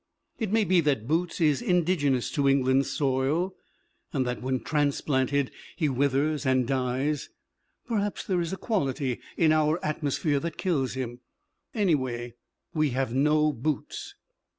It 0.39 0.51
may 0.51 0.63
be 0.63 0.81
that 0.81 1.07
Boots 1.07 1.39
is 1.39 1.61
indigenous 1.61 2.31
to 2.31 2.49
England's 2.49 2.89
soil, 2.89 3.53
and 4.11 4.25
that 4.25 4.41
when 4.41 4.59
transplanted 4.61 5.51
he 5.75 5.89
withers 5.89 6.43
and 6.43 6.65
dies; 6.67 7.29
perhaps 7.85 8.25
there 8.25 8.41
is 8.41 8.51
a 8.51 8.57
quality 8.57 9.19
in 9.37 9.51
our 9.51 9.79
atmosphere 9.85 10.39
that 10.39 10.57
kills 10.57 10.95
him. 10.95 11.19
Anyway, 11.75 12.33
we 12.73 12.89
have 12.97 13.13
no 13.13 13.53
Boots. 13.53 14.15